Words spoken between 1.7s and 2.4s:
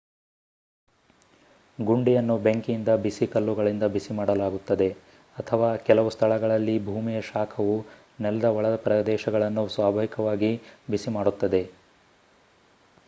ಗುಂಡಿಯನ್ನು